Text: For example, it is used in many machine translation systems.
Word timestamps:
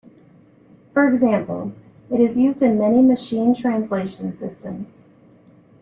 For 0.95 1.07
example, 1.07 1.73
it 2.09 2.19
is 2.19 2.35
used 2.35 2.63
in 2.63 2.79
many 2.79 3.03
machine 3.03 3.53
translation 3.53 4.33
systems. 4.33 4.95